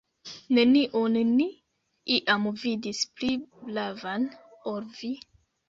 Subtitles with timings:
[0.57, 1.47] Neniun ni
[2.17, 4.29] iam vidis pli bravan,
[4.77, 5.15] ol vi!